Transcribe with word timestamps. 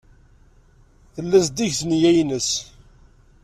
Tella 1.13 1.37
zeddiget 1.45 1.81
nneyya-nnes. 1.85 2.49